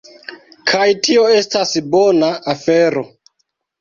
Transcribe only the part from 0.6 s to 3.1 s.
Kaj tio estas bona afero